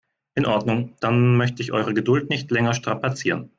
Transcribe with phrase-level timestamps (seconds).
[0.35, 3.49] In Ordnung, dann möchte ich eure Geduld nicht länger strapazieren.